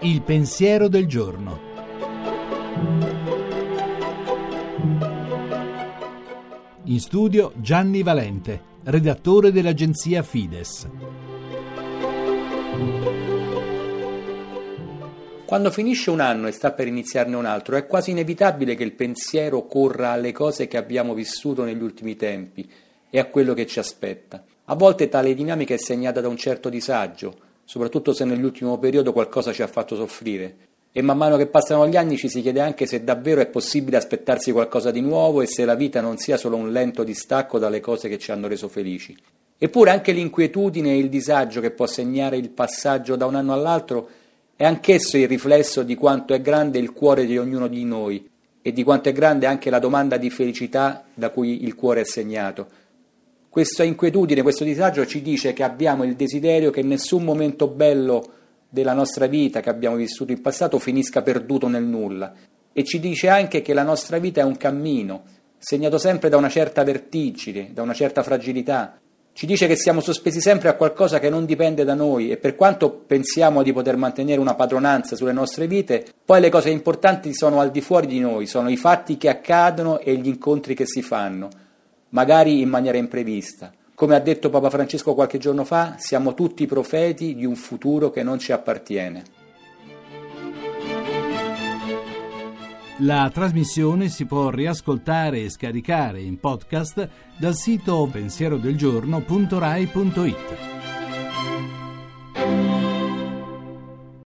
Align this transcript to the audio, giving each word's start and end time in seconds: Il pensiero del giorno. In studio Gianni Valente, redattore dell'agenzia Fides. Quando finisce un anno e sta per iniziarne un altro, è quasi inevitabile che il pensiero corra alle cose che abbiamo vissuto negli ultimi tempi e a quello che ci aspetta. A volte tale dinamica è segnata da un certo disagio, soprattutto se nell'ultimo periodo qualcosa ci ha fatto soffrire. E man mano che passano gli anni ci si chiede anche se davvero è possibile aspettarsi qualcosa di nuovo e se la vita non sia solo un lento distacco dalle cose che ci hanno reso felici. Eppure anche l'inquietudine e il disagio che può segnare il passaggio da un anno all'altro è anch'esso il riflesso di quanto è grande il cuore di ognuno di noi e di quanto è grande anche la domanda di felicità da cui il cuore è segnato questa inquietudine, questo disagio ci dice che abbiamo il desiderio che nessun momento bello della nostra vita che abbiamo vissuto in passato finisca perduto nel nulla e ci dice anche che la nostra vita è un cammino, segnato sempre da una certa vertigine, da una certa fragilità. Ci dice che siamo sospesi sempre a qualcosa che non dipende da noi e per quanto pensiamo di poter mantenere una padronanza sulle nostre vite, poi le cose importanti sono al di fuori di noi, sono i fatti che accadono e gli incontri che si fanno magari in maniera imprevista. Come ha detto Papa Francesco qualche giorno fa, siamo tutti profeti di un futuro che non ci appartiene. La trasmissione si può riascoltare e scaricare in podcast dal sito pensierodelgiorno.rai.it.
Il 0.00 0.22
pensiero 0.22 0.88
del 0.88 1.06
giorno. 1.06 1.58
In 6.84 7.00
studio 7.00 7.52
Gianni 7.56 8.02
Valente, 8.02 8.62
redattore 8.84 9.52
dell'agenzia 9.52 10.22
Fides. 10.22 10.88
Quando 15.44 15.70
finisce 15.70 16.10
un 16.10 16.20
anno 16.20 16.46
e 16.46 16.52
sta 16.52 16.72
per 16.72 16.86
iniziarne 16.86 17.36
un 17.36 17.44
altro, 17.44 17.76
è 17.76 17.86
quasi 17.86 18.12
inevitabile 18.12 18.74
che 18.74 18.84
il 18.84 18.94
pensiero 18.94 19.66
corra 19.66 20.12
alle 20.12 20.32
cose 20.32 20.66
che 20.66 20.76
abbiamo 20.76 21.12
vissuto 21.12 21.64
negli 21.64 21.82
ultimi 21.82 22.16
tempi 22.16 22.68
e 23.16 23.18
a 23.18 23.24
quello 23.24 23.54
che 23.54 23.64
ci 23.64 23.78
aspetta. 23.78 24.44
A 24.66 24.74
volte 24.74 25.08
tale 25.08 25.32
dinamica 25.32 25.72
è 25.72 25.78
segnata 25.78 26.20
da 26.20 26.28
un 26.28 26.36
certo 26.36 26.68
disagio, 26.68 27.34
soprattutto 27.64 28.12
se 28.12 28.26
nell'ultimo 28.26 28.78
periodo 28.78 29.14
qualcosa 29.14 29.54
ci 29.54 29.62
ha 29.62 29.66
fatto 29.66 29.96
soffrire. 29.96 30.56
E 30.92 31.00
man 31.00 31.16
mano 31.16 31.38
che 31.38 31.46
passano 31.46 31.88
gli 31.88 31.96
anni 31.96 32.18
ci 32.18 32.28
si 32.28 32.42
chiede 32.42 32.60
anche 32.60 32.84
se 32.84 33.04
davvero 33.04 33.40
è 33.40 33.46
possibile 33.46 33.96
aspettarsi 33.96 34.52
qualcosa 34.52 34.90
di 34.90 35.00
nuovo 35.00 35.40
e 35.40 35.46
se 35.46 35.64
la 35.64 35.74
vita 35.74 36.02
non 36.02 36.18
sia 36.18 36.36
solo 36.36 36.56
un 36.56 36.70
lento 36.70 37.04
distacco 37.04 37.58
dalle 37.58 37.80
cose 37.80 38.10
che 38.10 38.18
ci 38.18 38.32
hanno 38.32 38.48
reso 38.48 38.68
felici. 38.68 39.16
Eppure 39.56 39.92
anche 39.92 40.12
l'inquietudine 40.12 40.90
e 40.90 40.98
il 40.98 41.08
disagio 41.08 41.62
che 41.62 41.70
può 41.70 41.86
segnare 41.86 42.36
il 42.36 42.50
passaggio 42.50 43.16
da 43.16 43.24
un 43.24 43.36
anno 43.36 43.54
all'altro 43.54 44.10
è 44.56 44.66
anch'esso 44.66 45.16
il 45.16 45.26
riflesso 45.26 45.82
di 45.82 45.94
quanto 45.94 46.34
è 46.34 46.42
grande 46.42 46.78
il 46.78 46.92
cuore 46.92 47.24
di 47.24 47.38
ognuno 47.38 47.66
di 47.66 47.82
noi 47.82 48.28
e 48.60 48.72
di 48.72 48.82
quanto 48.82 49.08
è 49.08 49.12
grande 49.12 49.46
anche 49.46 49.70
la 49.70 49.78
domanda 49.78 50.18
di 50.18 50.28
felicità 50.28 51.02
da 51.14 51.30
cui 51.30 51.64
il 51.64 51.74
cuore 51.74 52.02
è 52.02 52.04
segnato 52.04 52.84
questa 53.56 53.84
inquietudine, 53.84 54.42
questo 54.42 54.64
disagio 54.64 55.06
ci 55.06 55.22
dice 55.22 55.54
che 55.54 55.62
abbiamo 55.62 56.04
il 56.04 56.14
desiderio 56.14 56.70
che 56.70 56.82
nessun 56.82 57.24
momento 57.24 57.68
bello 57.68 58.22
della 58.68 58.92
nostra 58.92 59.28
vita 59.28 59.60
che 59.60 59.70
abbiamo 59.70 59.96
vissuto 59.96 60.30
in 60.30 60.42
passato 60.42 60.78
finisca 60.78 61.22
perduto 61.22 61.66
nel 61.66 61.84
nulla 61.84 62.34
e 62.70 62.84
ci 62.84 63.00
dice 63.00 63.30
anche 63.30 63.62
che 63.62 63.72
la 63.72 63.82
nostra 63.82 64.18
vita 64.18 64.42
è 64.42 64.44
un 64.44 64.58
cammino, 64.58 65.22
segnato 65.56 65.96
sempre 65.96 66.28
da 66.28 66.36
una 66.36 66.50
certa 66.50 66.84
vertigine, 66.84 67.70
da 67.72 67.80
una 67.80 67.94
certa 67.94 68.22
fragilità. 68.22 69.00
Ci 69.32 69.46
dice 69.46 69.66
che 69.66 69.76
siamo 69.76 70.00
sospesi 70.00 70.42
sempre 70.42 70.68
a 70.68 70.74
qualcosa 70.74 71.18
che 71.18 71.30
non 71.30 71.46
dipende 71.46 71.82
da 71.82 71.94
noi 71.94 72.30
e 72.30 72.36
per 72.36 72.56
quanto 72.56 72.90
pensiamo 72.90 73.62
di 73.62 73.72
poter 73.72 73.96
mantenere 73.96 74.38
una 74.38 74.54
padronanza 74.54 75.16
sulle 75.16 75.32
nostre 75.32 75.66
vite, 75.66 76.04
poi 76.22 76.42
le 76.42 76.50
cose 76.50 76.68
importanti 76.68 77.32
sono 77.32 77.60
al 77.60 77.70
di 77.70 77.80
fuori 77.80 78.06
di 78.06 78.20
noi, 78.20 78.44
sono 78.44 78.68
i 78.68 78.76
fatti 78.76 79.16
che 79.16 79.30
accadono 79.30 79.98
e 79.98 80.14
gli 80.16 80.28
incontri 80.28 80.74
che 80.74 80.84
si 80.84 81.00
fanno 81.00 81.64
magari 82.16 82.62
in 82.62 82.70
maniera 82.70 82.96
imprevista. 82.96 83.70
Come 83.94 84.14
ha 84.14 84.20
detto 84.20 84.48
Papa 84.48 84.70
Francesco 84.70 85.12
qualche 85.12 85.36
giorno 85.36 85.64
fa, 85.64 85.96
siamo 85.98 86.32
tutti 86.32 86.64
profeti 86.64 87.34
di 87.34 87.44
un 87.44 87.56
futuro 87.56 88.08
che 88.08 88.22
non 88.22 88.38
ci 88.38 88.52
appartiene. 88.52 89.22
La 93.00 93.30
trasmissione 93.30 94.08
si 94.08 94.24
può 94.24 94.48
riascoltare 94.48 95.42
e 95.42 95.50
scaricare 95.50 96.22
in 96.22 96.40
podcast 96.40 97.06
dal 97.36 97.54
sito 97.54 98.08
pensierodelgiorno.rai.it. 98.10 100.75